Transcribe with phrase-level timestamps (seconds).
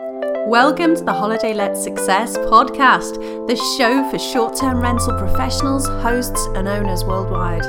[0.00, 3.16] Welcome to the Holiday Let Success podcast,
[3.48, 7.64] the show for short term rental professionals, hosts, and owners worldwide.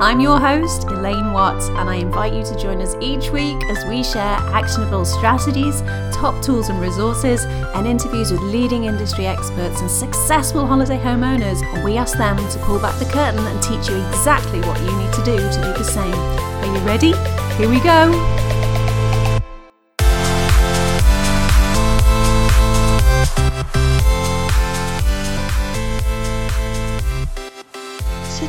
[0.00, 3.84] I'm your host, Elaine Watts, and I invite you to join us each week as
[3.84, 5.82] we share actionable strategies,
[6.16, 11.84] top tools and resources, and interviews with leading industry experts and successful holiday homeowners.
[11.84, 15.12] We ask them to pull back the curtain and teach you exactly what you need
[15.12, 16.14] to do to do the same.
[16.14, 17.12] Are you ready?
[17.58, 18.45] Here we go.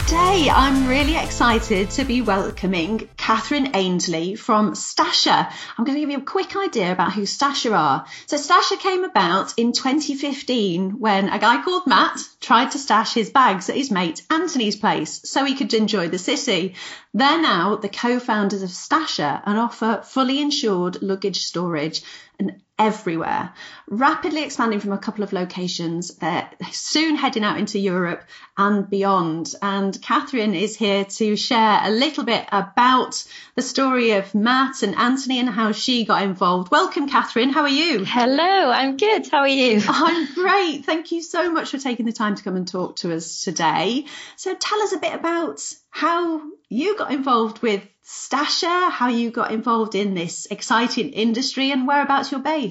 [0.07, 5.51] Today, I'm really excited to be welcoming Catherine Ainsley from Stasher.
[5.77, 8.05] I'm going to give you a quick idea about who Stasher are.
[8.25, 13.31] So, Stasher came about in 2015 when a guy called Matt tried to stash his
[13.31, 16.75] bags at his mate Anthony's place so he could enjoy the city.
[17.13, 22.01] They're now the co founders of Stasher and offer fully insured luggage storage
[22.39, 23.53] and everywhere,
[23.87, 26.15] rapidly expanding from a couple of locations.
[26.15, 28.23] They're soon heading out into Europe
[28.57, 29.53] and beyond.
[29.61, 33.23] And Catherine is here to share a little bit about
[33.55, 36.71] the story of Matt and Anthony and how she got involved.
[36.71, 37.49] Welcome, Catherine.
[37.49, 38.03] How are you?
[38.05, 39.27] Hello, I'm good.
[39.29, 39.81] How are you?
[39.87, 40.85] I'm great.
[40.85, 44.05] Thank you so much for taking the time to come and talk to us today.
[44.35, 49.51] So tell us a bit about how you got involved with Stasher, how you got
[49.51, 52.66] involved in this exciting industry, and whereabouts you're based.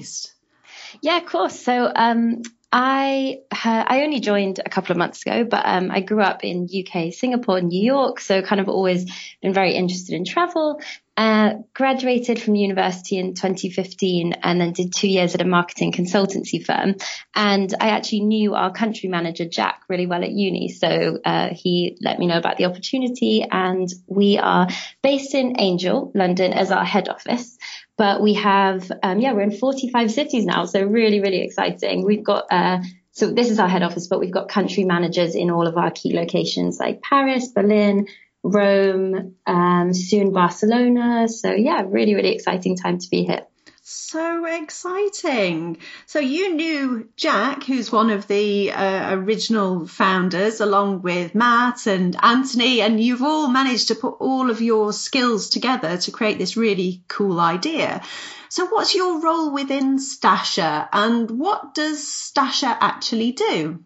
[1.01, 1.59] Yeah, of course.
[1.59, 6.01] So um, I uh, I only joined a couple of months ago, but um, I
[6.01, 9.05] grew up in UK, Singapore, New York, so kind of always
[9.41, 10.81] been very interested in travel.
[11.15, 16.63] Uh, graduated from university in 2015 and then did two years at a marketing consultancy
[16.63, 16.93] firm.
[17.33, 20.69] And I actually knew our country manager, Jack, really well at uni.
[20.69, 23.43] So uh, he let me know about the opportunity.
[23.49, 24.67] And we are
[25.01, 27.57] based in Angel, London, as our head office.
[27.97, 30.65] But we have, um, yeah, we're in 45 cities now.
[30.65, 32.05] So really, really exciting.
[32.05, 32.79] We've got, uh,
[33.11, 35.89] so this is our head office, but we've got country managers in all of our
[35.89, 38.07] key locations like Paris, Berlin,
[38.43, 41.27] Rome, um, soon Barcelona.
[41.27, 43.47] So yeah, really, really exciting time to be here.
[43.89, 45.77] So exciting.
[46.07, 52.13] So you knew Jack, who's one of the uh, original founders, along with Matt and
[52.21, 56.57] Anthony, and you've all managed to put all of your skills together to create this
[56.57, 58.01] really cool idea.
[58.49, 63.85] So what's your role within Stasher and what does Stasher actually do?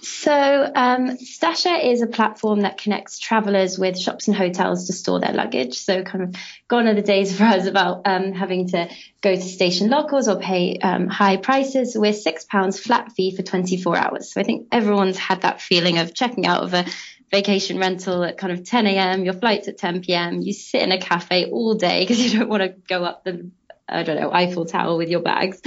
[0.00, 5.32] So, um, is a platform that connects travelers with shops and hotels to store their
[5.32, 5.78] luggage.
[5.78, 6.34] So, kind of
[6.68, 8.88] gone are the days for us about um, having to
[9.20, 11.96] go to station locals or pay um, high prices.
[11.96, 14.32] We're £6 flat fee for 24 hours.
[14.32, 16.84] So, I think everyone's had that feeling of checking out of a
[17.30, 20.92] vacation rental at kind of 10 a.m., your flight's at 10 p.m., you sit in
[20.92, 23.50] a cafe all day because you don't want to go up the
[23.88, 25.62] I don't know, Eiffel Tower with your bags.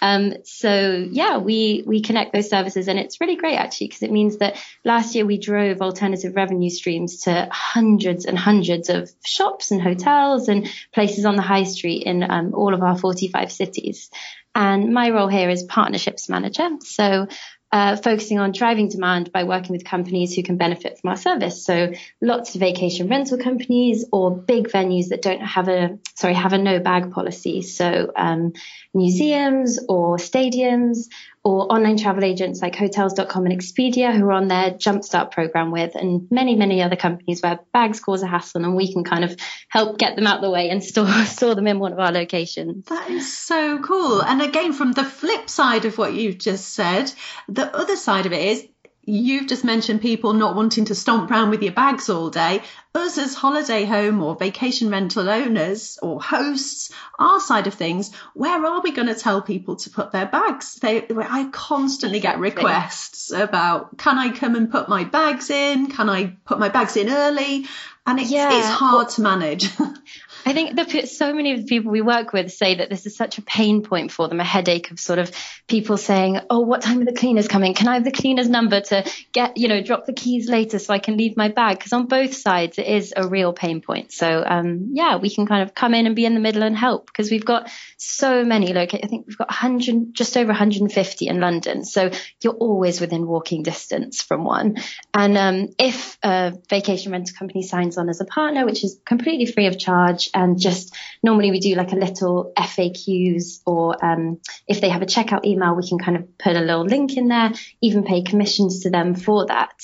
[0.00, 4.12] Um, so yeah, we we connect those services, and it's really great actually because it
[4.12, 9.70] means that last year we drove alternative revenue streams to hundreds and hundreds of shops
[9.70, 14.10] and hotels and places on the high street in um, all of our 45 cities.
[14.54, 16.68] And my role here is partnerships manager.
[16.80, 17.28] So
[17.76, 21.62] uh, focusing on driving demand by working with companies who can benefit from our service.
[21.62, 21.92] So
[22.22, 26.58] lots of vacation rental companies or big venues that don't have a sorry have a
[26.58, 27.60] no bag policy.
[27.60, 28.54] So um,
[28.94, 31.08] museums or stadiums
[31.46, 35.94] or online travel agents like hotels.com and Expedia who are on their jumpstart program with
[35.94, 39.36] and many, many other companies where bags cause a hassle and we can kind of
[39.68, 42.86] help get them out the way and store, store them in one of our locations.
[42.86, 44.20] That is so cool.
[44.24, 47.12] And again, from the flip side of what you've just said,
[47.48, 48.66] the other side of it is
[49.06, 52.60] you've just mentioned people not wanting to stomp around with your bags all day.
[52.94, 58.64] Us as holiday home or vacation rental owners or hosts, our side of things, where
[58.66, 60.74] are we going to tell people to put their bags?
[60.74, 65.86] They, I constantly get requests about, can I come and put my bags in?
[65.88, 67.66] Can I put my bags in early?
[68.06, 68.58] And it's, yeah.
[68.58, 69.68] it's hard well, to manage.
[70.46, 73.16] I think the, so many of the people we work with say that this is
[73.16, 75.32] such a pain point for them, a headache of sort of
[75.66, 77.74] people saying, "Oh, what time are the cleaners coming?
[77.74, 80.94] Can I have the cleaner's number to get, you know, drop the keys later so
[80.94, 84.12] I can leave my bag?" Because on both sides, it is a real pain point.
[84.12, 86.76] So, um, yeah, we can kind of come in and be in the middle and
[86.76, 89.04] help because we've got so many locations.
[89.04, 91.84] I think we've got 100, just over 150 in London.
[91.84, 94.76] So you're always within walking distance from one.
[95.12, 99.46] And um, if a vacation rental company signs on as a partner, which is completely
[99.46, 104.38] free of charge and just normally we do like a little FAQs or um,
[104.68, 107.28] if they have a checkout email, we can kind of put a little link in
[107.28, 109.74] there, even pay commissions to them for that.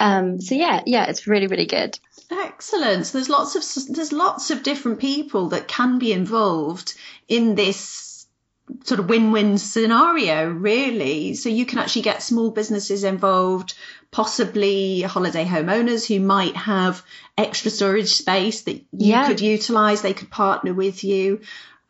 [0.00, 1.98] Um, so yeah, yeah, it's really, really good.
[2.30, 3.06] Excellent.
[3.06, 6.94] So there's lots of there's lots of different people that can be involved
[7.28, 8.26] in this
[8.82, 13.74] sort of win-win scenario really so you can actually get small businesses involved
[14.14, 17.04] possibly holiday homeowners who might have
[17.36, 19.26] extra storage space that you yeah.
[19.26, 21.40] could utilize they could partner with you.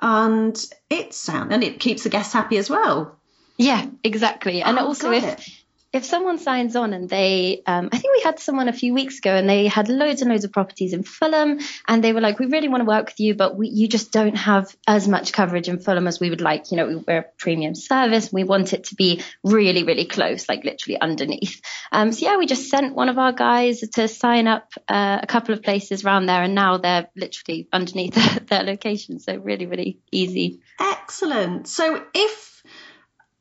[0.01, 0.57] And
[0.89, 3.19] it sound and it keeps the guests happy as well.
[3.59, 4.63] Yeah exactly.
[4.63, 5.64] And oh, also if it
[5.95, 9.19] if someone signs on and they, um, I think we had someone a few weeks
[9.19, 12.41] ago and they had loads and loads of properties in Fulham and they were like,
[12.41, 15.33] we really want to work with you, but we, you just don't have as much
[15.33, 16.73] coverage in Fulham as we would like.
[16.73, 18.33] You know, we're a premium service.
[18.33, 21.61] We want it to be really, really close, like literally underneath.
[21.93, 25.27] Um, so yeah, we just sent one of our guys to sign up uh, a
[25.29, 29.21] couple of places around there and now they're literally underneath their, their location.
[29.21, 30.61] So really, really easy.
[30.81, 31.69] Excellent.
[31.69, 32.54] So if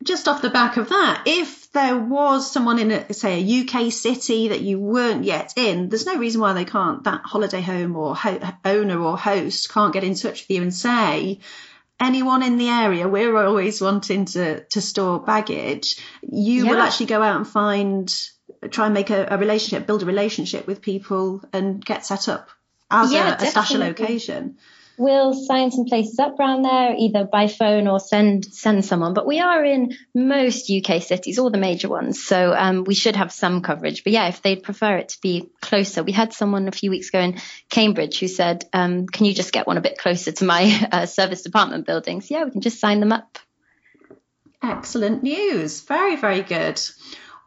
[0.04, 3.92] just off the back of that, if there was someone in, a, say, a UK
[3.92, 7.96] city that you weren't yet in, there's no reason why they can't, that holiday home
[7.96, 11.40] or ho- owner or host can't get in touch with you and say,
[12.00, 15.98] anyone in the area, we're always wanting to, to store baggage.
[16.22, 16.72] You yeah.
[16.72, 18.14] will actually go out and find,
[18.70, 22.50] try and make a, a, relationship, build a relationship with people and get set up
[22.92, 24.58] as yeah, a, a stasher location
[24.98, 29.14] we'll sign some places up around there either by phone or send send someone.
[29.14, 32.24] But we are in most uk cities all the major ones.
[32.24, 34.04] So um, we should have some coverage.
[34.04, 36.04] But yeah if they'd prefer it to be closer.
[36.04, 39.52] We had someone a few weeks ago in cambridge who said um, can you just
[39.52, 42.30] get one a bit closer to my uh, service department buildings?
[42.30, 43.40] Yeah we can just sign them up.
[44.62, 45.82] Excellent news.
[45.82, 46.80] Very very good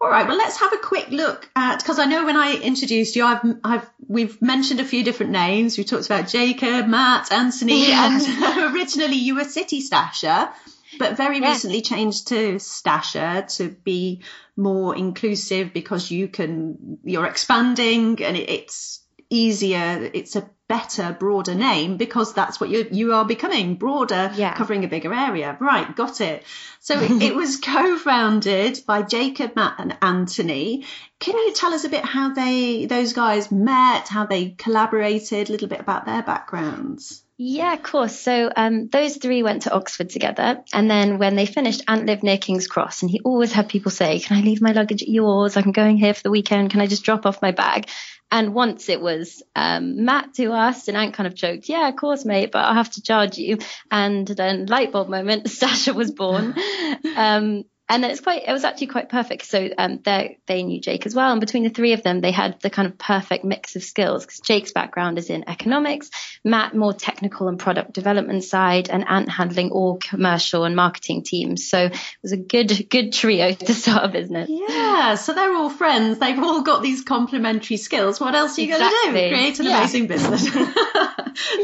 [0.00, 3.16] all right, well, let's have a quick look at because I know when I introduced
[3.16, 5.78] you, I've, I've we've mentioned a few different names.
[5.78, 10.52] We talked about Jacob, Matt, Anthony, and originally you were City Stasher,
[10.98, 14.22] but very recently changed to Stasher to be
[14.54, 19.00] more inclusive because you can you're expanding and it, it's
[19.30, 20.10] easier.
[20.12, 24.54] It's a better, broader name because that's what you you are becoming broader, yeah.
[24.54, 25.56] covering a bigger area.
[25.60, 26.44] Right, got it.
[26.80, 30.84] So it, it was co-founded by Jacob, Matt, and Anthony.
[31.18, 35.52] Can you tell us a bit how they those guys met, how they collaborated, a
[35.52, 37.22] little bit about their backgrounds?
[37.38, 38.18] Yeah, of course.
[38.18, 42.22] So um, those three went to Oxford together, and then when they finished, Ant lived
[42.22, 45.08] near King's Cross, and he always had people say, "Can I leave my luggage at
[45.08, 45.54] yours?
[45.56, 46.70] I'm going here for the weekend.
[46.70, 47.90] Can I just drop off my bag?"
[48.30, 51.96] And once it was um, Matt who asked, and Ant kind of joked, "Yeah, of
[51.96, 53.58] course, mate, but I'll have to charge you."
[53.90, 56.54] And then light bulb moment, Stasher was born.
[57.16, 59.46] um, and it's quite it was actually quite perfect.
[59.46, 61.30] So um, they they knew jake as well.
[61.30, 64.24] And between the three of them they had the kind of perfect mix of skills
[64.24, 66.10] because jake's background is in economics
[66.44, 71.68] matt more technical and product development side and ant handling all commercial and marketing teams.
[71.68, 74.48] So it was a good good trio to start a business.
[74.50, 76.18] Yeah so they're all friends.
[76.18, 78.20] They've all got these complementary skills.
[78.20, 79.12] What else are you exactly.
[79.12, 79.78] going to do create an yeah.
[79.78, 80.48] amazing business.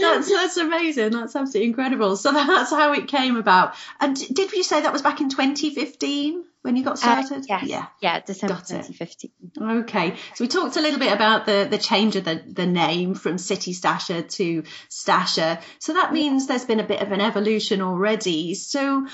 [0.00, 1.12] That's that's amazing.
[1.12, 2.16] That's absolutely incredible.
[2.16, 3.74] So that's how it came about.
[4.00, 7.42] And did you say that was back in 2015 2015 when you got uh, started?
[7.42, 7.64] Uh, yes.
[7.64, 7.86] Yeah.
[8.00, 9.30] Yeah, December 2015.
[9.60, 10.14] Okay.
[10.34, 13.38] So we talked a little bit about the, the change of the, the name from
[13.38, 15.60] City Stasher to Stasher.
[15.78, 18.54] So that means there's been a bit of an evolution already.
[18.54, 19.06] So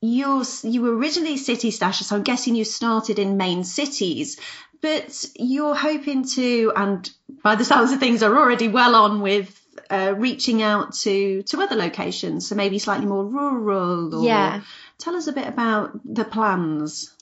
[0.00, 4.38] you're, you were originally City Stasher, so I'm guessing you started in main cities.
[4.80, 7.10] But you're hoping to, and
[7.42, 9.60] by the sounds of things, are already well on with
[9.90, 14.14] uh, reaching out to to other locations, so maybe slightly more rural.
[14.14, 14.60] Or, yeah.
[14.98, 17.14] Tell us a bit about the plans.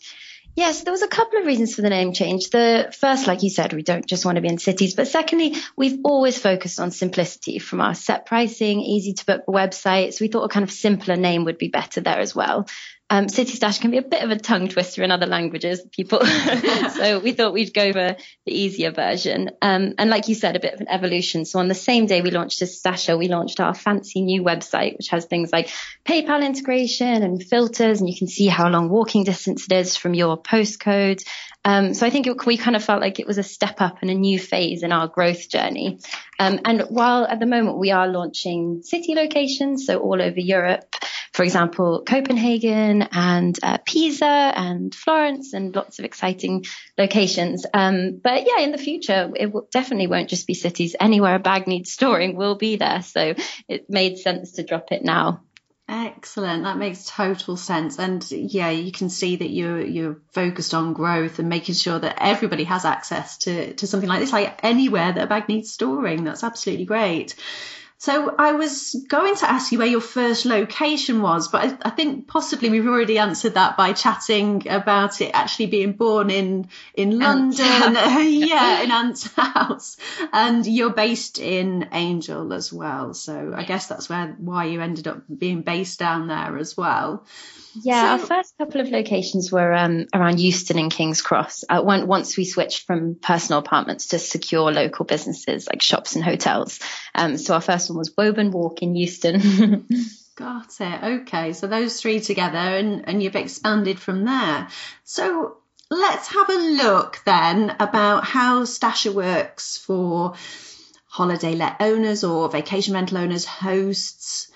[0.55, 2.49] Yes, there was a couple of reasons for the name change.
[2.49, 5.55] The first, like you said, we don't just want to be in cities, but secondly,
[5.77, 10.19] we've always focused on simplicity from our set pricing, easy to book websites.
[10.19, 12.67] We thought a kind of simpler name would be better there as well.
[13.09, 16.25] Um, City Stash can be a bit of a tongue twister in other languages, people.
[16.27, 19.51] so we thought we'd go for the easier version.
[19.63, 21.45] Um, and like you said, a bit of an evolution.
[21.45, 24.97] So on the same day we launched as Stasher, we launched our fancy new website,
[24.97, 25.71] which has things like
[26.05, 30.15] PayPal integration and filters, and you can see how long walking distance it is from
[30.15, 31.23] your postcode.
[31.65, 33.99] Um, so I think it, we kind of felt like it was a step up
[34.01, 35.99] and a new phase in our growth journey.
[36.39, 40.95] Um, and while at the moment we are launching city locations, so all over Europe,
[41.37, 46.65] for example, Copenhagen and uh, Pisa and Florence and lots of exciting
[46.97, 47.67] locations.
[47.75, 50.97] Um, but yeah, in the future, it w- definitely won't just be cities.
[50.99, 53.03] Anywhere a bag needs storing will be there.
[53.03, 53.35] So
[53.69, 55.43] it made sense to drop it now.
[55.87, 56.65] Excellent.
[56.65, 57.99] That makes total sense.
[57.99, 62.17] And yeah, you can see that you're you're focused on growth and making sure that
[62.19, 66.25] everybody has access to, to something like this, like anywhere that a bag needs storing.
[66.25, 67.35] That's absolutely great.
[67.99, 71.91] So I was going to ask you where your first location was, but I, I,
[71.91, 77.19] think possibly we've already answered that by chatting about it actually being born in in
[77.19, 77.59] London,
[78.39, 79.97] yeah, in Ant's house,
[80.31, 83.15] and you're based in Angel as well.
[83.15, 87.25] So I guess that's where why you ended up being based down there as well.
[87.83, 91.65] Yeah, so, our first couple of locations were um, around Euston and King's Cross.
[91.69, 96.25] Uh, when, once we switched from personal apartments to secure local businesses like shops and
[96.25, 96.81] hotels.
[97.15, 99.87] Um, so our first one was Woburn Walk in Euston.
[100.37, 101.03] Got it.
[101.23, 104.69] Okay, so those three together, and, and you've expanded from there.
[105.05, 105.57] So
[105.91, 110.35] let's have a look then about how Stasher works for
[111.07, 114.51] holiday let owners or vacation rental owners, hosts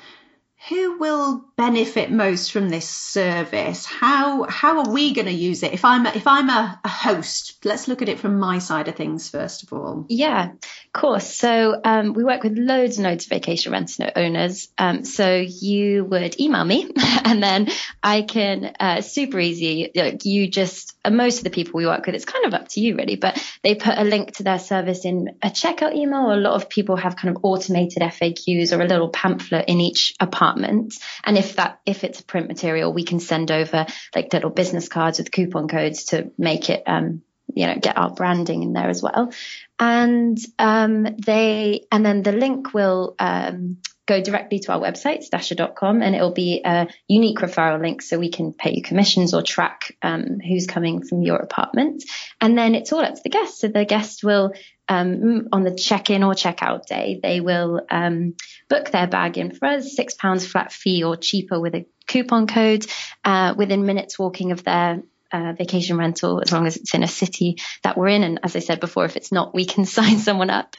[0.71, 3.85] who will benefit most from this service?
[3.85, 5.75] How how are we going to use it?
[5.75, 8.87] If I'm a, if I'm a, a, host, let's look at it from my side
[8.87, 10.07] of things first of all.
[10.09, 11.35] Yeah, of course.
[11.35, 14.69] So um, we work with loads and loads of vacation rental owners.
[14.79, 16.89] Um, so you would email me,
[17.25, 17.69] and then
[18.01, 19.91] I can uh, super easy.
[19.93, 22.69] Like you just uh, most of the people we work with, it's kind of up
[22.69, 26.33] to you really, but they put a link to their service in a checkout email.
[26.33, 30.15] A lot of people have kind of automated FAQs or a little pamphlet in each
[30.21, 30.60] apartment.
[30.65, 34.89] And if that, if it's a print material, we can send over like little business
[34.89, 38.89] cards with coupon codes to make it, um, you know, get our branding in there
[38.89, 39.33] as well.
[39.79, 43.79] And um, they, and then the link will um,
[44.11, 48.29] go directly to our website, stasher.com, and it'll be a unique referral link so we
[48.29, 52.03] can pay you commissions or track um, who's coming from your apartment.
[52.41, 53.61] And then it's all up to the guest.
[53.61, 54.53] So the guest will,
[54.91, 58.35] um, on the check in or check out day, they will um,
[58.69, 62.85] book their bag in for us, £6 flat fee or cheaper with a coupon code
[63.25, 65.01] uh, within minutes walking of their
[65.33, 68.25] uh, vacation rental as long as it's in a city that we're in.
[68.25, 70.75] And as I said before, if it's not, we can sign someone up.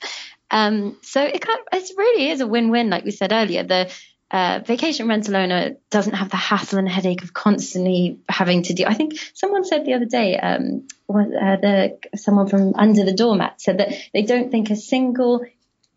[0.51, 3.63] Um, so it kind of, it really is a win-win, like we said earlier.
[3.63, 3.93] The
[4.31, 8.85] uh, vacation rental owner doesn't have the hassle and headache of constantly having to do.
[8.85, 13.59] I think someone said the other day, um, uh, the someone from Under the Doormat
[13.59, 15.45] said that they don't think a single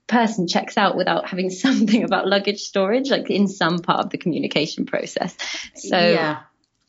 [0.08, 4.18] person checks out without having something about luggage storage, like in some part of the
[4.18, 5.36] communication process.
[5.76, 6.40] So yeah.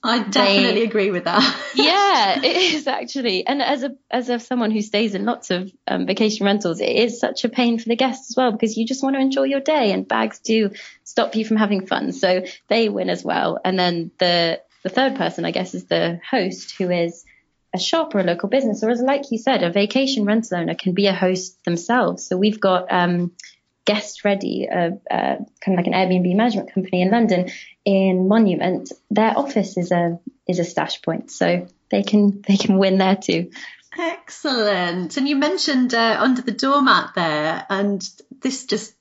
[0.05, 1.41] I definitely they, agree with that.
[1.75, 3.45] yeah, it is actually.
[3.45, 6.89] And as a as of someone who stays in lots of um, vacation rentals, it
[6.89, 9.43] is such a pain for the guests as well because you just want to enjoy
[9.43, 10.71] your day, and bags do
[11.03, 12.11] stop you from having fun.
[12.11, 13.59] So they win as well.
[13.65, 17.25] And then the the third person, I guess, is the host, who is
[17.73, 20.75] a shop or a local business, or as like you said, a vacation rental owner
[20.75, 22.27] can be a host themselves.
[22.27, 23.31] So we've got um,
[23.85, 27.49] Guest Ready, a, a, kind of like an Airbnb management company in London,
[27.85, 28.91] in Monument.
[29.11, 33.15] Their office is a is a stash point, so they can they can win there
[33.15, 33.51] too.
[33.97, 35.15] Excellent.
[35.15, 38.07] And you mentioned uh, under the doormat there, and
[38.41, 38.93] this just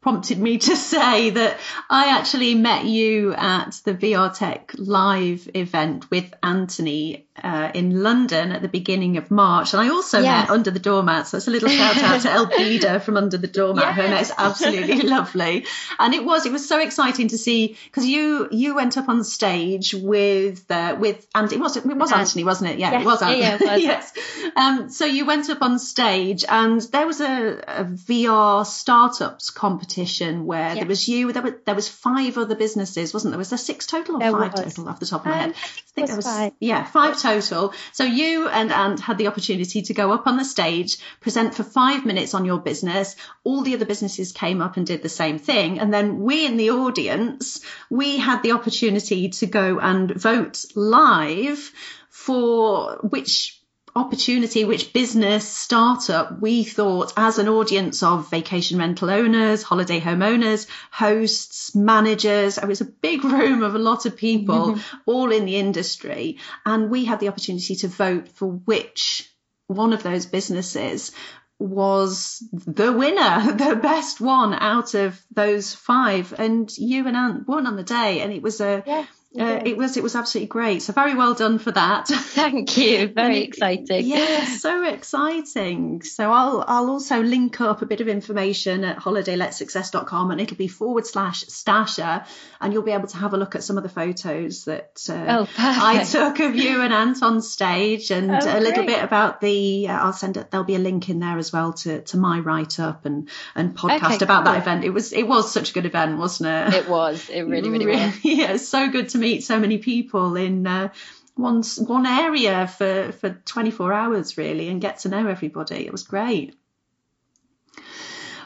[0.00, 1.58] prompted me to say that
[1.88, 8.52] I actually met you at the VR Tech live event with Anthony uh, in London
[8.52, 9.72] at the beginning of March.
[9.72, 10.48] And I also yes.
[10.48, 11.26] met Under the Doormat.
[11.26, 13.96] So it's a little shout out to Elpida from Under the Doormat.
[13.96, 13.96] Yes.
[13.96, 15.64] Her is absolutely lovely.
[15.98, 19.24] And it was, it was so exciting to see because you, you went up on
[19.24, 22.78] stage with, uh, with, and it was, it was Anthony, wasn't it?
[22.78, 23.02] Yeah, yes.
[23.02, 23.40] it was Anthony.
[23.40, 23.82] Yeah, yeah, was.
[23.82, 24.52] yes.
[24.54, 30.44] Um, so you went up on stage and there was a, a VR startups competition
[30.44, 33.38] where there was you, there, were, there was five other businesses, wasn't there?
[33.38, 34.60] Was there six total or there five was.
[34.60, 35.50] total off the top of my um, head?
[35.54, 36.52] I think, there was, five.
[36.60, 37.72] yeah, five total.
[37.92, 41.62] So you and Ant had the opportunity to go up on the stage, present for
[41.62, 43.16] five minutes on your business.
[43.44, 45.78] All the other businesses came up and did the same thing.
[45.78, 51.72] And then we in the audience, we had the opportunity to go and vote live
[52.10, 53.61] for which
[53.94, 60.22] opportunity, which business startup we thought as an audience of vacation rental owners, holiday home
[60.22, 62.58] owners, hosts, managers.
[62.58, 64.96] It was a big room of a lot of people mm-hmm.
[65.06, 66.38] all in the industry.
[66.64, 69.30] And we had the opportunity to vote for which
[69.66, 71.12] one of those businesses
[71.58, 76.34] was the winner, the best one out of those five.
[76.38, 78.20] And you and Ant won on the day.
[78.20, 79.06] And it was a, yeah
[79.38, 80.82] uh, it was it was absolutely great.
[80.82, 82.08] So very well done for that.
[82.08, 83.08] Thank you.
[83.14, 84.06] Very it, exciting.
[84.06, 86.02] Yeah, so exciting.
[86.02, 90.68] So I'll I'll also link up a bit of information at holidayletsuccess.com and it'll be
[90.68, 92.26] forward slash stasher
[92.60, 95.46] and you'll be able to have a look at some of the photos that uh,
[95.46, 99.40] oh, I took of you and Ant on stage and oh, a little bit about
[99.40, 102.18] the uh, I'll send it there'll be a link in there as well to to
[102.18, 104.52] my write up and and podcast okay, about cool.
[104.52, 104.84] that event.
[104.84, 106.82] It was it was such a good event, wasn't it?
[106.82, 107.30] It was.
[107.30, 108.14] It really really was.
[108.24, 110.88] yeah, so good to meet so many people in uh,
[111.34, 115.86] one one area for for 24 hours really and get to know everybody.
[115.86, 116.54] It was great.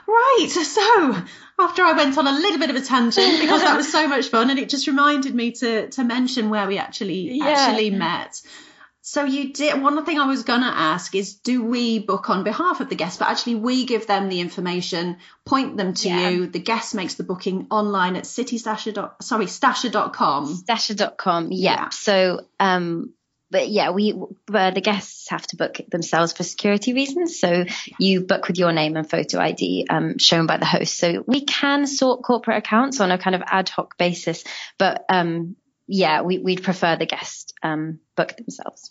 [0.06, 0.48] Right.
[0.50, 1.16] So
[1.58, 4.28] after I went on a little bit of a tangent because that was so much
[4.28, 7.46] fun and it just reminded me to to mention where we actually Yeah.
[7.46, 8.40] actually met.
[9.08, 12.80] So you did one thing I was gonna ask is do we book on behalf
[12.80, 16.28] of the guest, but actually we give them the information, point them to Yeah.
[16.28, 16.48] you.
[16.48, 20.56] The guest makes the booking online at citystasher sorry, stasher.com.
[20.56, 21.52] Stasher.com.
[21.52, 21.72] Yeah.
[21.82, 21.88] Yeah.
[21.90, 23.14] So, um,
[23.48, 24.12] but yeah, we
[24.52, 27.38] uh, the guests have to book themselves for security reasons.
[27.38, 27.64] So
[28.00, 30.98] you book with your name and photo ID um, shown by the host.
[30.98, 34.42] So we can sort corporate accounts on a kind of ad hoc basis,
[34.78, 35.54] but um,
[35.86, 38.90] yeah, we, we'd prefer the guest um, book themselves.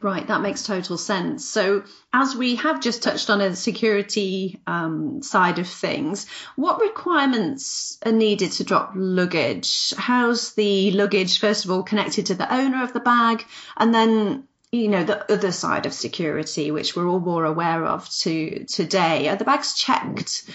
[0.00, 1.44] Right, that makes total sense.
[1.48, 7.98] So, as we have just touched on a security um, side of things, what requirements
[8.06, 9.92] are needed to drop luggage?
[9.96, 13.44] How's the luggage, first of all, connected to the owner of the bag?
[13.76, 18.08] And then, you know, the other side of security, which we're all more aware of
[18.20, 19.28] to, today.
[19.28, 20.48] Are the bags checked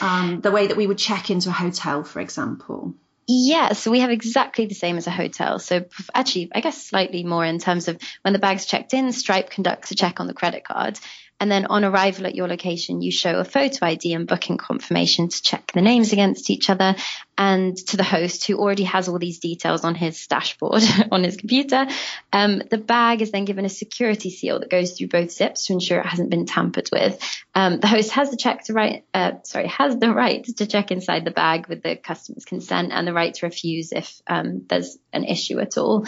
[0.00, 2.94] um, the way that we would check into a hotel, for example?
[3.28, 5.58] Yeah, so we have exactly the same as a hotel.
[5.58, 9.50] So actually, I guess slightly more in terms of when the bag's checked in, Stripe
[9.50, 10.98] conducts a check on the credit card.
[11.38, 15.28] And then on arrival at your location, you show a photo ID and booking confirmation
[15.28, 16.96] to check the names against each other
[17.36, 21.36] and to the host who already has all these details on his dashboard on his
[21.36, 21.86] computer.
[22.32, 25.74] Um, the bag is then given a security seal that goes through both zips to
[25.74, 27.18] ensure it hasn't been tampered with.
[27.54, 30.90] Um, the host has the check to right, uh, sorry, has the right to check
[30.90, 34.96] inside the bag with the customer's consent and the right to refuse if um, there's
[35.12, 36.06] an issue at all.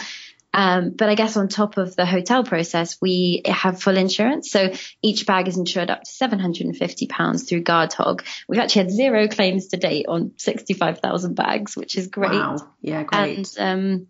[0.53, 4.51] Um, but I guess on top of the hotel process, we have full insurance.
[4.51, 8.25] So each bag is insured up to £750 through Guardhog.
[8.47, 12.31] We've actually had zero claims to date on 65,000 bags, which is great.
[12.31, 12.57] Wow.
[12.81, 13.57] Yeah, great.
[13.59, 14.07] And um,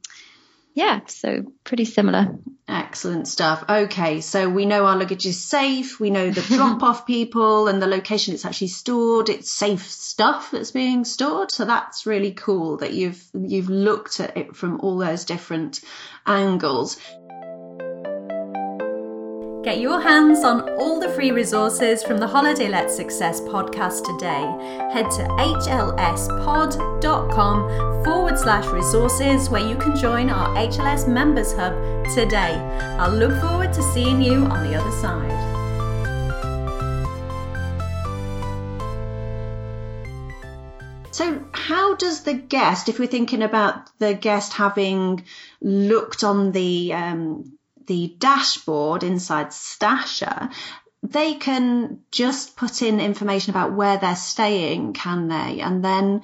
[0.80, 2.38] yeah, so pretty similar.
[2.66, 3.66] Excellent stuff.
[3.68, 6.00] Okay, so we know our luggage is safe.
[6.00, 9.28] We know the drop off people and the location it's actually stored.
[9.28, 11.52] It's safe stuff that's being stored.
[11.52, 15.82] So that's really cool that you've you've looked at it from all those different
[16.26, 16.96] angles.
[19.64, 24.46] Get your hands on all the free resources from the Holiday Let Success podcast today.
[24.94, 27.04] Head to hlspod.com
[28.06, 31.74] forward slash resources where you can join our HLS Members Hub
[32.16, 32.56] today.
[32.98, 35.50] I'll look forward to seeing you on the other side.
[41.12, 45.26] So how does the guest, if we're thinking about the guest having
[45.60, 47.59] looked on the um,
[47.90, 50.54] the dashboard inside Stasher,
[51.02, 55.60] they can just put in information about where they're staying, can they?
[55.60, 56.22] And then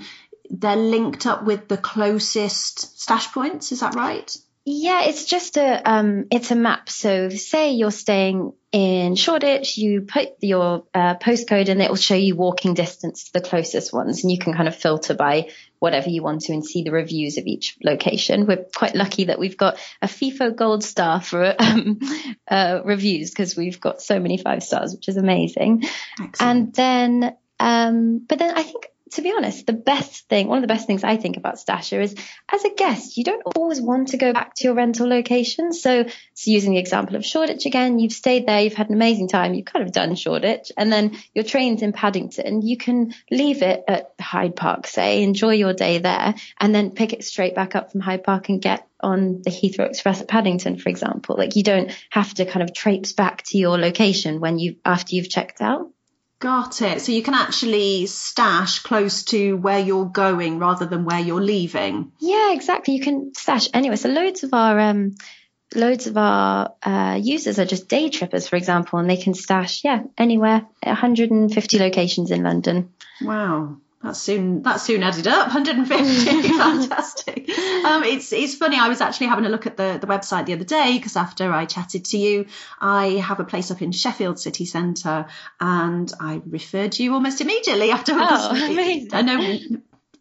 [0.50, 3.72] they're linked up with the closest stash points.
[3.72, 4.38] Is that right?
[4.68, 6.90] Yeah, it's just a um, it's a map.
[6.90, 12.16] So say you're staying in Shoreditch, you put your uh, postcode and it will show
[12.16, 16.10] you walking distance to the closest ones, and you can kind of filter by whatever
[16.10, 18.48] you want to and see the reviews of each location.
[18.48, 22.00] We're quite lucky that we've got a Feefo Gold Star for um,
[22.48, 25.84] uh, reviews because we've got so many five stars, which is amazing.
[26.20, 26.42] Excellent.
[26.42, 30.62] And then, um, but then I think, to be honest, the best thing, one of
[30.64, 32.16] the best things I think about Stasher is
[32.52, 35.74] as a guest, you don't always want to go back to your rental location.
[35.74, 39.28] So, so using the example of Shoreditch again, you've stayed there, you've had an amazing
[39.28, 42.64] time, you've kind of done Shoreditch, and then your train's in Paddington.
[42.64, 47.14] You can leave it at Hyde Park, say, enjoy your day there, and then pick
[47.14, 50.80] it straight back up from Hyde Park and get on the Heathrow Express at Paddington,
[50.80, 51.36] for example.
[51.38, 55.16] Like you don't have to kind of traipse back to your location when you after
[55.16, 55.92] you've checked out.
[56.40, 57.02] Got it.
[57.02, 62.12] So you can actually stash close to where you're going rather than where you're leaving.
[62.20, 62.96] Yeah, exactly.
[62.96, 63.98] You can stash anywhere.
[63.98, 65.16] So loads of our um,
[65.74, 69.84] loads of our uh, users are just day trippers, for example, and they can stash
[69.84, 70.66] yeah anywhere.
[70.84, 72.94] 150 locations in London.
[73.22, 73.78] Wow.
[74.06, 74.62] That's soon.
[74.62, 75.48] That's soon added up.
[75.54, 76.48] 150.
[76.58, 77.50] Fantastic.
[77.84, 78.78] Um, it's it's funny.
[78.78, 81.52] I was actually having a look at the the website the other day because after
[81.52, 82.46] I chatted to you,
[82.80, 85.26] I have a place up in Sheffield city centre,
[85.60, 88.12] and I referred you almost immediately after.
[88.16, 89.10] Oh, amazing.
[89.14, 89.58] I know.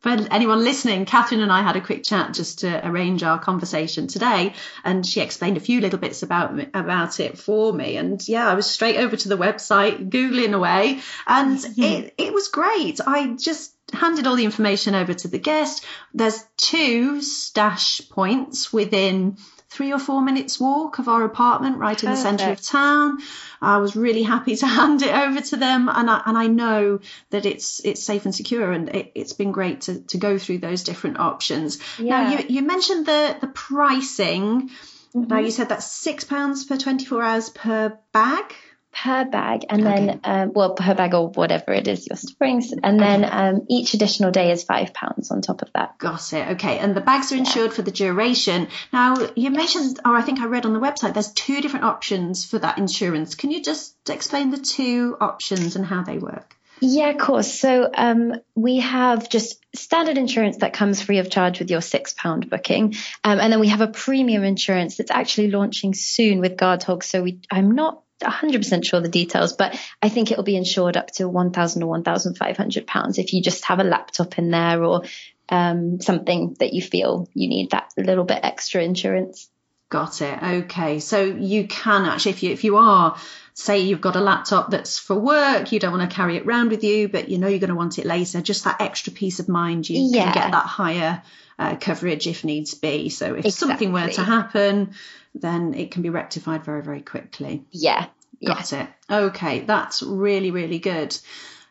[0.05, 4.07] For anyone listening, Catherine and I had a quick chat just to arrange our conversation
[4.07, 4.53] today,
[4.85, 7.97] and she explained a few little bits about me, about it for me.
[7.97, 12.49] And yeah, I was straight over to the website, googling away, and it it was
[12.49, 13.01] great.
[13.07, 15.87] I just handed all the information over to the guest.
[16.13, 19.39] There's two stash points within
[19.75, 23.19] three or four minutes walk of our apartment right in the centre of town.
[23.61, 27.01] I was really happy to hand it over to them and I, and I know
[27.31, 30.59] that it's it's safe and secure and it, it's been great to, to go through
[30.59, 31.79] those different options.
[31.99, 34.71] Now you, you mentioned the the pricing.
[35.15, 35.45] Now Mhm.
[35.45, 38.55] you said that's six pounds per 24 hours per bag.
[38.95, 40.07] Per bag, and okay.
[40.07, 43.95] then um, well per bag or whatever it is you're storing, and then um, each
[43.95, 45.99] additional day is five pounds on top of that.
[45.99, 46.49] Got it.
[46.53, 47.77] Okay, and the bags are insured yeah.
[47.77, 48.69] for the duration.
[48.93, 52.45] Now you mentioned, or I think I read on the website, there's two different options
[52.45, 53.35] for that insurance.
[53.35, 56.57] Can you just explain the two options and how they work?
[56.81, 57.53] Yeah, of course.
[57.53, 62.15] So um, we have just standard insurance that comes free of charge with your six
[62.15, 66.57] pound booking, um, and then we have a premium insurance that's actually launching soon with
[66.57, 67.03] Guardhog.
[67.03, 70.97] So we, I'm not 100% sure the details, but I think it will be insured
[70.97, 75.03] up to 1,000 or 1,500 pounds if you just have a laptop in there or
[75.49, 79.49] um, something that you feel you need that little bit extra insurance.
[79.91, 80.43] Got it.
[80.43, 83.17] Okay, so you can actually, if you if you are,
[83.53, 86.71] say you've got a laptop that's for work, you don't want to carry it around
[86.71, 88.41] with you, but you know you're going to want it later.
[88.41, 90.25] Just that extra peace of mind, you yeah.
[90.25, 91.23] can get that higher
[91.59, 93.09] uh, coverage if needs be.
[93.09, 93.51] So if exactly.
[93.53, 94.95] something were to happen,
[95.35, 97.65] then it can be rectified very, very quickly.
[97.71, 98.07] Yeah.
[98.45, 98.83] Got yeah.
[98.83, 98.89] it.
[99.13, 101.17] Okay, that's really, really good.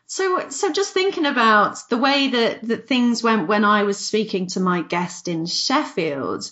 [0.06, 4.48] So, so just thinking about the way that, that things went when I was speaking
[4.48, 6.50] to my guest in Sheffield,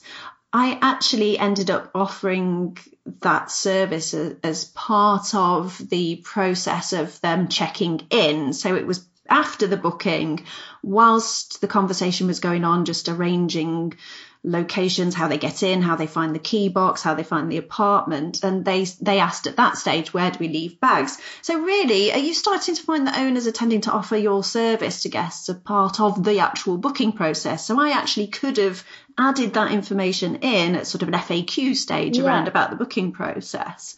[0.53, 2.77] I actually ended up offering
[3.21, 8.53] that service as, as part of the process of them checking in.
[8.53, 10.45] So it was after the booking,
[10.83, 13.95] whilst the conversation was going on, just arranging
[14.45, 17.59] locations, how they get in, how they find the key box, how they find the
[17.59, 18.43] apartment.
[18.43, 21.17] And they, they asked at that stage, where do we leave bags?
[21.43, 25.03] So really, are you starting to find that owners are tending to offer your service
[25.03, 27.65] to guests as part of the actual booking process?
[27.65, 28.85] So I actually could have
[29.17, 32.25] added that information in at sort of an FAQ stage yeah.
[32.25, 33.97] around about the booking process.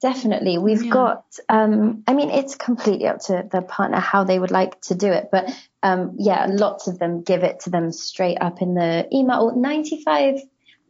[0.00, 0.56] Definitely.
[0.56, 0.92] We've yeah.
[0.92, 4.94] got, um, I mean, it's completely up to the partner how they would like to
[4.94, 5.28] do it.
[5.30, 5.50] But
[5.82, 9.54] um, yeah, lots of them give it to them straight up in the email.
[9.54, 10.40] 95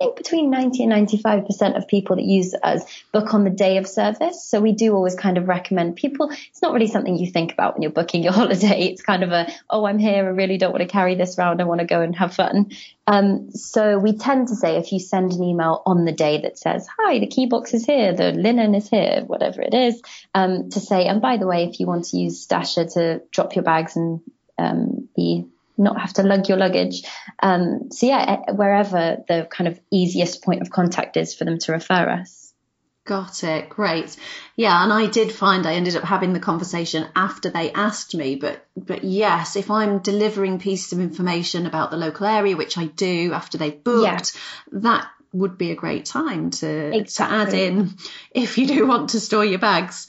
[0.00, 2.82] think between 90 and 95% of people that use us
[3.12, 4.44] book on the day of service.
[4.44, 6.30] So we do always kind of recommend people.
[6.30, 8.88] It's not really something you think about when you're booking your holiday.
[8.88, 10.24] It's kind of a, oh, I'm here.
[10.24, 11.60] I really don't want to carry this around.
[11.60, 12.70] I want to go and have fun.
[13.06, 16.58] Um, so we tend to say if you send an email on the day that
[16.58, 20.00] says, hi, the key box is here, the linen is here, whatever it is,
[20.34, 23.54] um, to say, and by the way, if you want to use Stasher to drop
[23.56, 24.20] your bags and
[24.58, 25.46] um, be
[25.80, 27.02] not have to lug your luggage.
[27.42, 31.72] Um, so yeah, wherever the kind of easiest point of contact is for them to
[31.72, 32.40] refer us.
[33.06, 33.70] Got it.
[33.70, 34.14] Great.
[34.56, 38.36] Yeah, and I did find I ended up having the conversation after they asked me,
[38.36, 42.84] but but yes, if I'm delivering pieces of information about the local area, which I
[42.84, 44.80] do after they've booked, yeah.
[44.80, 47.36] that would be a great time to exactly.
[47.36, 47.94] to add in
[48.32, 50.06] if you do want to store your bags.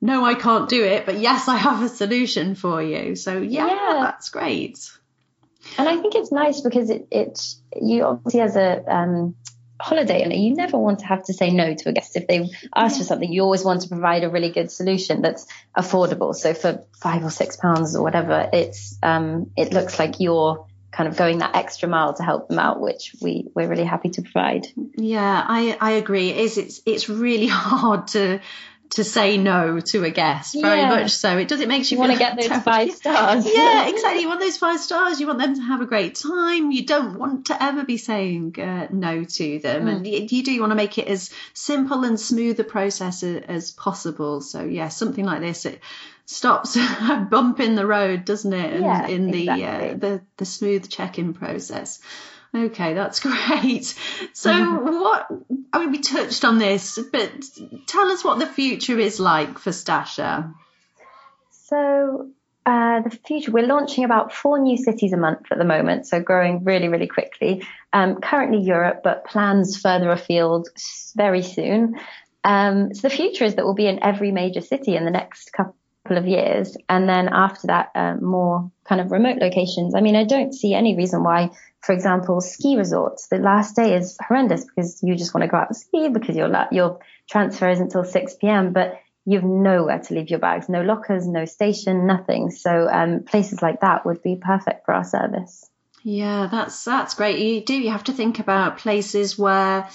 [0.00, 3.16] No, I can't do it, but yes, I have a solution for you.
[3.16, 3.68] So yeah.
[3.68, 3.98] yeah.
[4.02, 4.78] that's great.
[5.78, 7.40] And I think it's nice because it, it
[7.80, 9.34] you obviously as a um,
[9.80, 12.48] holiday owner, you never want to have to say no to a guest if they
[12.74, 13.32] ask for something.
[13.32, 16.34] You always want to provide a really good solution that's affordable.
[16.34, 21.08] So for five or six pounds or whatever, it's um, it looks like you're kind
[21.08, 24.22] of going that extra mile to help them out, which we we're really happy to
[24.22, 24.66] provide.
[24.96, 26.30] Yeah, I I agree.
[26.30, 28.40] It is it's it's really hard to
[28.94, 30.88] to say no to a guest very yeah.
[30.88, 31.36] much so.
[31.36, 33.44] It does it makes you, you want to get those five stars.
[33.44, 34.22] Yeah exactly.
[34.22, 35.20] You want those five stars.
[35.20, 36.70] You want them to have a great time.
[36.70, 39.86] You don't want to ever be saying uh, no to them.
[39.86, 39.96] Mm.
[39.96, 43.42] and you, you, do want to make it as simple and smooth a process as,
[43.42, 44.40] as possible.
[44.40, 45.80] So yeah something like this it
[46.26, 48.80] stops a bump in the road doesn't it?
[48.80, 49.90] Yeah, in, in the exactly.
[49.90, 52.00] uh, the the smooth check-in process
[52.54, 53.94] Okay, that's great.
[54.32, 55.00] So, mm-hmm.
[55.00, 55.26] what
[55.72, 57.32] I mean, we touched on this, but
[57.86, 60.54] tell us what the future is like for Stasher.
[61.50, 62.28] So,
[62.66, 66.20] uh, the future, we're launching about four new cities a month at the moment, so
[66.20, 67.66] growing really, really quickly.
[67.92, 70.68] Um, currently Europe, but plans further afield
[71.16, 71.98] very soon.
[72.44, 75.52] Um, so the future is that we'll be in every major city in the next
[75.52, 75.74] couple
[76.10, 79.94] of years, and then after that, uh, more kind of remote locations.
[79.94, 81.50] I mean, I don't see any reason why
[81.84, 85.58] for example, ski resorts, the last day is horrendous because you just want to go
[85.58, 88.72] out and ski because your your transfer isn't until 6 p.m.
[88.72, 92.50] But you've nowhere to leave your bags, no lockers, no station, nothing.
[92.50, 95.68] So um, places like that would be perfect for our service.
[96.02, 97.38] Yeah, that's that's great.
[97.38, 99.88] You do you have to think about places where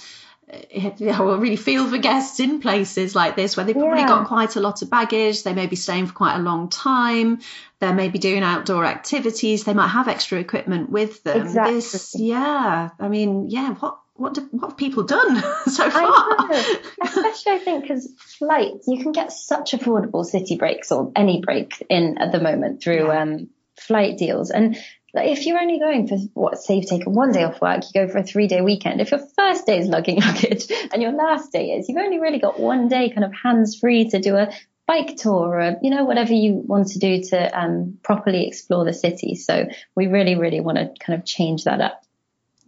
[1.18, 4.08] will really feel for guests in places like this where they've probably yeah.
[4.08, 5.42] got quite a lot of baggage.
[5.42, 7.40] They may be staying for quite a long time.
[7.78, 9.64] They may be doing outdoor activities.
[9.64, 11.42] They might have extra equipment with them.
[11.42, 11.74] Exactly.
[11.74, 12.90] This, yeah.
[12.98, 13.74] I mean, yeah.
[13.74, 15.36] What what do, what have people done
[15.66, 16.02] so far?
[16.02, 21.40] I Especially, I think, because flights you can get such affordable city breaks or any
[21.40, 23.22] break in at the moment through yeah.
[23.22, 24.50] um, flight deals.
[24.50, 24.76] And
[25.14, 28.06] like if you're only going for what say you've taken one day off work, you
[28.06, 29.00] go for a three day weekend.
[29.00, 32.38] If your first day is lugging luggage and your last day is, you've only really
[32.38, 34.52] got one day kind of hands free to do a
[34.86, 38.92] bike tour or you know whatever you want to do to um, properly explore the
[38.92, 39.34] city.
[39.34, 42.02] So we really really want to kind of change that up.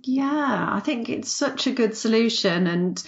[0.05, 3.03] Yeah, I think it's such a good solution and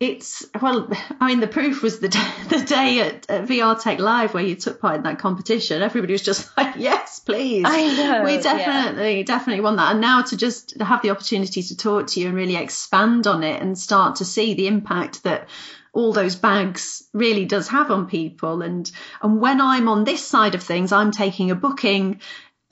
[0.00, 0.88] it's well
[1.20, 4.42] i mean the proof was the day, the day at, at, vr tech live where
[4.42, 5.82] you took part in that competition.
[5.82, 7.64] Everybody was just like yes please.
[7.66, 9.24] I know, we definitely yeah.
[9.24, 9.92] definitely want that.
[9.92, 13.42] And now to just have the opportunity to talk to you and really expand on
[13.42, 15.48] it and start to see the impact that
[15.92, 18.62] all those bags really does have on people.
[18.62, 18.90] And
[19.22, 22.20] and when i'm on this side of things i'm taking a booking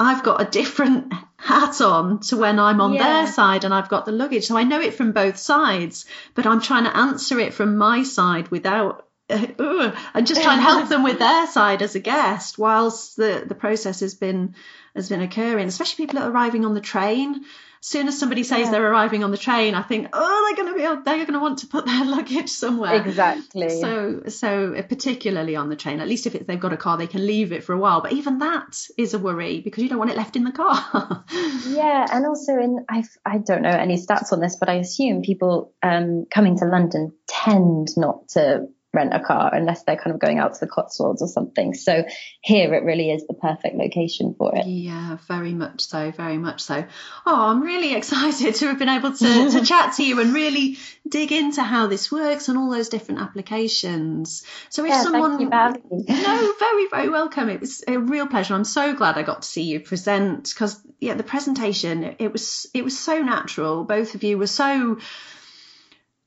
[0.01, 3.03] I've got a different hat on to when I'm on yeah.
[3.03, 4.47] their side and I've got the luggage.
[4.47, 8.03] So I know it from both sides, but I'm trying to answer it from my
[8.05, 12.59] side without uh, and just try and help them with their side as a guest
[12.59, 14.55] whilst the, the process has been
[14.95, 17.45] has been occurring, especially people that are arriving on the train
[17.81, 18.71] soon as somebody says yeah.
[18.71, 21.41] they're arriving on the train, I think, oh, they're going to be, they're going to
[21.41, 22.95] want to put their luggage somewhere.
[22.95, 23.81] Exactly.
[23.81, 27.07] So, so uh, particularly on the train, at least if they've got a car, they
[27.07, 28.01] can leave it for a while.
[28.01, 31.25] But even that is a worry because you don't want it left in the car.
[31.69, 35.23] yeah, and also in I I don't know any stats on this, but I assume
[35.23, 40.21] people um, coming to London tend not to rent a car unless they're kind of
[40.21, 41.75] going out to the Cotswolds or something.
[41.75, 42.05] So
[42.41, 44.67] here it really is the perfect location for it.
[44.67, 46.85] Yeah, very much so, very much so.
[47.25, 50.79] Oh, I'm really excited to have been able to, to chat to you and really
[51.09, 54.45] dig into how this works and all those different applications.
[54.69, 55.39] So if yeah, someone
[56.09, 57.49] No, very, very welcome.
[57.49, 58.55] It was a real pleasure.
[58.55, 62.67] I'm so glad I got to see you present because yeah, the presentation it was
[62.75, 63.85] it was so natural.
[63.85, 64.99] Both of you were so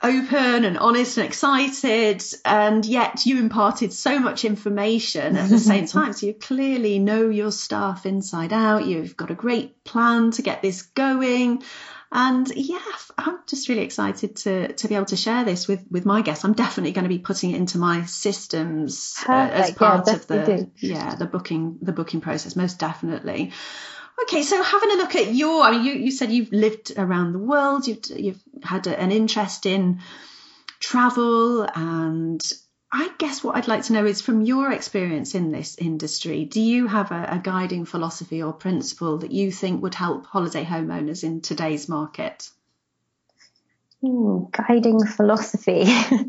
[0.02, 5.86] open and honest and excited, and yet you imparted so much information at the same
[5.88, 6.12] time.
[6.12, 8.86] So you clearly know your staff inside out.
[8.86, 11.62] You've got a great plan to get this going.
[12.14, 12.78] And yeah,
[13.16, 16.44] I'm just really excited to to be able to share this with with my guests.
[16.44, 20.26] I'm definitely going to be putting it into my systems uh, as part yeah, of
[20.26, 22.54] the yeah the booking the booking process.
[22.54, 23.52] Most definitely.
[24.20, 27.32] Okay, so having a look at your, I mean, you, you said you've lived around
[27.32, 30.00] the world, you've, you've had a, an interest in
[30.80, 32.40] travel, and
[32.92, 36.60] I guess what I'd like to know is from your experience in this industry, do
[36.60, 41.24] you have a, a guiding philosophy or principle that you think would help holiday homeowners
[41.24, 42.48] in today's market?
[44.04, 45.82] Ooh, guiding philosophy.
[45.86, 46.24] I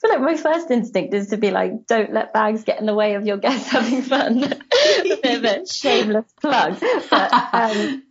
[0.00, 2.94] feel like my first instinct is to be like, don't let bags get in the
[2.94, 4.44] way of your guests having fun.
[4.44, 6.78] a bit of a shameless plug.
[7.10, 8.04] But um,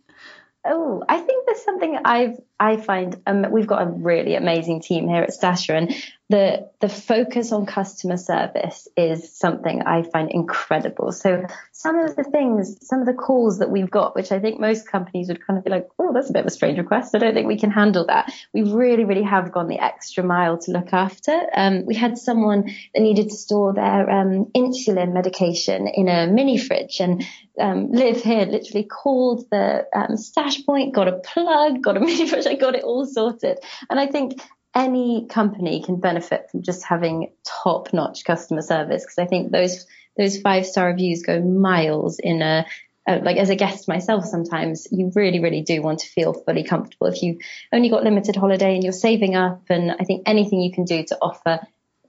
[0.66, 5.08] oh, I think there's something I've I find um, we've got a really amazing team
[5.08, 5.94] here at Stasher, and
[6.30, 11.10] the the focus on customer service is something I find incredible.
[11.10, 14.60] So some of the things, some of the calls that we've got, which I think
[14.60, 17.16] most companies would kind of be like, oh, that's a bit of a strange request.
[17.16, 18.32] I don't think we can handle that.
[18.54, 21.36] We really, really have gone the extra mile to look after.
[21.52, 26.58] Um, we had someone that needed to store their um, insulin medication in a mini
[26.58, 27.24] fridge, and
[27.58, 32.28] um, Liv here literally called the um, stash point, got a plug, got a mini
[32.28, 33.58] fridge, I got it all sorted.
[33.90, 34.40] And I think
[34.74, 39.86] any company can benefit from just having top notch customer service because I think those
[40.16, 42.66] those five star reviews go miles in a
[43.06, 47.08] like as a guest myself sometimes you really really do want to feel fully comfortable.
[47.08, 47.38] If you've
[47.72, 51.02] only got limited holiday and you're saving up and i think anything you can do
[51.04, 51.60] to offer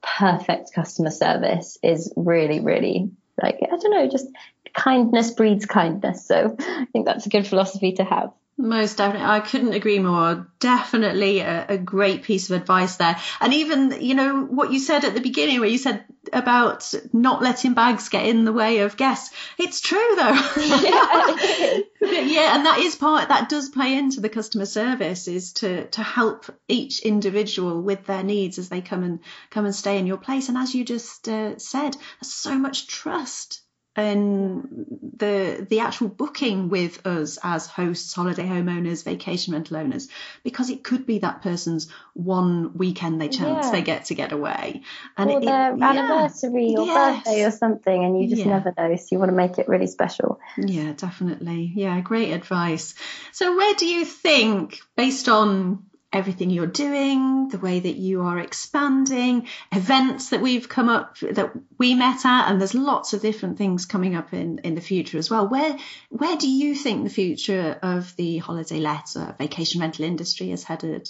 [0.01, 4.27] perfect customer service is really really like i don't know just
[4.73, 6.25] kindness breeds kindness.
[6.25, 9.27] So i think that's a good philosophy to have most definitely.
[9.27, 10.47] I couldn't agree more.
[10.59, 13.17] Definitely a, a, great piece of advice there.
[13.39, 17.41] And even, you know, what you said at the beginning where you said about not
[17.41, 19.35] letting bags get in the way of guests.
[19.57, 21.81] It's true though.
[22.01, 26.01] Yeah, and that is part that does play into the customer service is to to
[26.01, 29.19] help each individual with their needs as they come and
[29.49, 30.49] come and stay in your place.
[30.49, 33.61] And as you just uh, said, there's so much trust
[33.95, 34.85] and
[35.17, 40.07] the the actual booking with us as hosts, holiday homeowners, vacation rental owners,
[40.43, 43.71] because it could be that person's one weekend they chance yeah.
[43.71, 44.83] they get to get away,
[45.17, 46.79] and or it, their it, anniversary yeah.
[46.79, 47.17] or yes.
[47.17, 48.59] birthday or something, and you just yeah.
[48.59, 48.95] never know.
[48.95, 50.39] So you want to make it really special.
[50.57, 51.73] Yeah, definitely.
[51.75, 52.95] Yeah, great advice.
[53.33, 58.39] So where do you think, based on everything you're doing, the way that you are
[58.39, 63.57] expanding, events that we've come up that we met at, and there's lots of different
[63.57, 65.47] things coming up in, in the future as well.
[65.47, 65.77] Where
[66.09, 71.09] where do you think the future of the holiday let vacation rental industry is headed?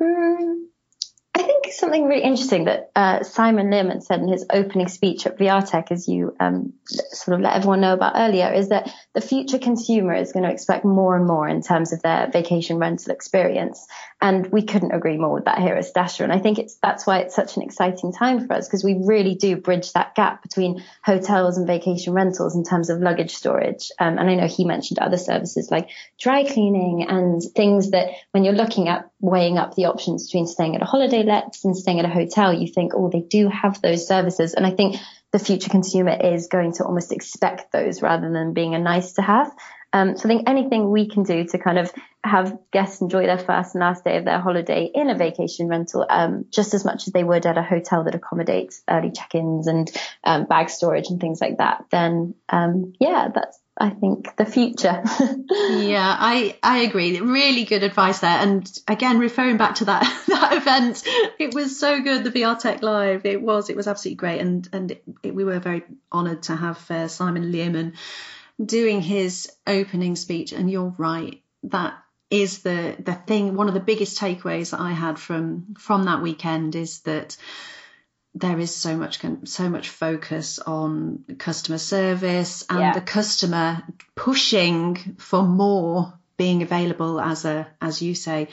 [0.00, 0.71] Um,
[1.34, 5.38] I think something really interesting that uh, Simon Learmonth said in his opening speech at
[5.38, 9.58] VRTech, as you um, sort of let everyone know about earlier, is that the future
[9.58, 13.86] consumer is going to expect more and more in terms of their vacation rental experience.
[14.22, 16.22] And we couldn't agree more with that here at Stasher.
[16.22, 19.02] And I think it's that's why it's such an exciting time for us because we
[19.04, 23.90] really do bridge that gap between hotels and vacation rentals in terms of luggage storage.
[23.98, 25.88] Um, and I know he mentioned other services like
[26.20, 30.76] dry cleaning and things that when you're looking at weighing up the options between staying
[30.76, 33.82] at a holiday lets and staying at a hotel, you think, oh, they do have
[33.82, 34.54] those services.
[34.54, 34.96] And I think
[35.32, 39.22] the future consumer is going to almost expect those rather than being a nice to
[39.22, 39.50] have.
[39.94, 41.92] Um, so I think anything we can do to kind of
[42.24, 46.06] have guests enjoy their first and last day of their holiday in a vacation rental
[46.08, 49.90] um, just as much as they would at a hotel that accommodates early check-ins and
[50.24, 55.02] um, bag storage and things like that, then um, yeah, that's I think the future.
[55.50, 57.18] yeah, I I agree.
[57.20, 58.38] Really good advice there.
[58.38, 61.02] And again, referring back to that that event,
[61.38, 62.22] it was so good.
[62.22, 64.40] The VR Tech Live, it was it was absolutely great.
[64.40, 67.94] And and it, it, we were very honoured to have uh, Simon Learmonth
[68.64, 70.52] doing his opening speech.
[70.52, 71.94] And you're right, that
[72.30, 73.54] is the the thing.
[73.54, 77.38] One of the biggest takeaways that I had from from that weekend is that
[78.34, 82.92] there is so much so much focus on customer service and yeah.
[82.94, 83.82] the customer
[84.14, 88.48] pushing for more being available as a as you say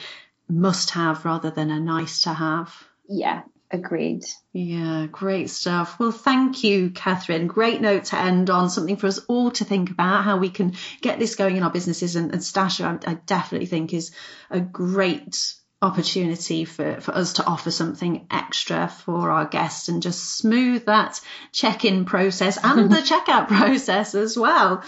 [0.50, 2.74] must have rather than a nice to have.
[3.08, 4.24] Yeah agreed.
[4.52, 5.98] Yeah great stuff.
[6.00, 7.48] Well thank you catherine.
[7.48, 8.70] Great note to end on.
[8.70, 11.72] Something for us all to think about how we can get this going in our
[11.72, 14.12] businesses and, and stasher I, I definitely think is
[14.50, 20.38] a great opportunity for, for us to offer something extra for our guests and just
[20.38, 21.20] smooth that
[21.54, 24.84] check-in process and the checkout process as well.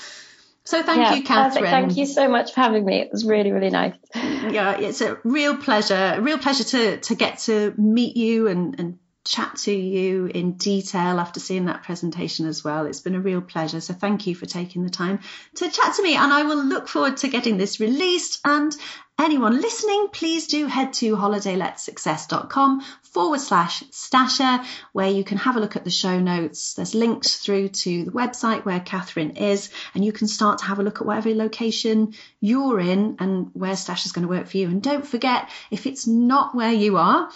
[0.64, 1.64] So thank yeah, you, Catherine.
[1.66, 1.72] Perfect.
[1.72, 3.00] Thank you so much for having me.
[3.00, 3.96] It was really, really nice.
[4.14, 9.00] Yeah, it's a real pleasure, real pleasure to to get to meet you and, and
[9.24, 12.86] chat to you in detail after seeing that presentation as well.
[12.86, 13.80] It's been a real pleasure.
[13.80, 15.20] So thank you for taking the time
[15.56, 16.16] to chat to me.
[16.16, 18.40] And I will look forward to getting this released.
[18.44, 18.76] And
[19.20, 25.60] anyone listening, please do head to holidayletsuccess.com forward slash stasher, where you can have a
[25.60, 26.74] look at the show notes.
[26.74, 30.80] There's links through to the website where Catherine is, and you can start to have
[30.80, 34.58] a look at whatever location you're in and where Stasher is going to work for
[34.58, 34.68] you.
[34.68, 37.30] And don't forget, if it's not where you are,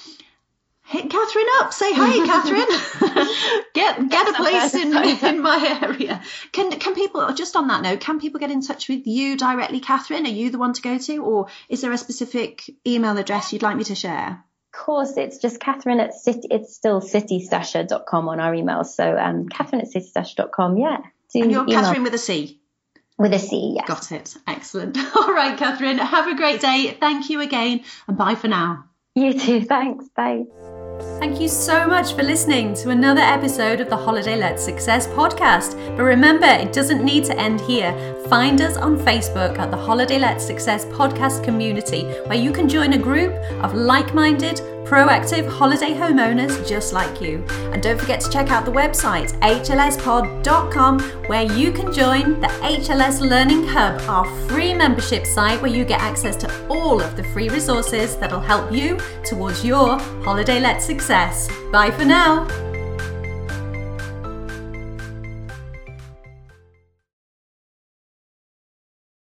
[0.86, 1.74] hit Catherine up.
[1.74, 3.64] Say hi, Catherine.
[3.74, 6.22] get get a place in, in my area.
[6.52, 8.00] Can can people just on that note?
[8.00, 10.26] Can people get in touch with you directly, Catherine?
[10.26, 13.64] Are you the one to go to, or is there a specific email address you'd
[13.64, 14.44] like me to share?
[14.74, 16.48] Of course, it's just Catherine at city.
[16.52, 18.84] It's still citystasher.com on our email.
[18.84, 20.78] So um, Catherine at citystasher.com.
[20.78, 20.98] Yeah.
[21.34, 21.82] And you're email.
[21.82, 22.62] Catherine with a C.
[23.18, 23.88] With a C, yes.
[23.88, 24.36] Got it.
[24.46, 24.98] Excellent.
[25.16, 25.98] All right, Catherine.
[25.98, 26.96] Have a great day.
[27.00, 28.86] Thank you again, and bye for now.
[29.16, 29.62] You too.
[29.62, 30.10] Thanks.
[30.10, 30.44] Bye.
[31.20, 35.76] Thank you so much for listening to another episode of the Holiday Let Success podcast.
[35.96, 37.94] But remember, it doesn't need to end here.
[38.28, 42.92] Find us on Facebook at the Holiday Let Success podcast community, where you can join
[42.94, 47.44] a group of like minded, proactive holiday homeowners just like you.
[47.74, 53.22] And don't forget to check out the website hlspod.com where you can join the HLS
[53.22, 57.50] Learning Hub, our free membership site where you get access to all of the free
[57.50, 61.50] resources that'll help you towards your holiday let success.
[61.72, 62.65] Bye for now.